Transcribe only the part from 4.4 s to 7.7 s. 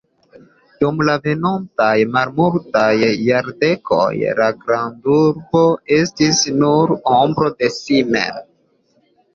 la grandurbo estis nur ombro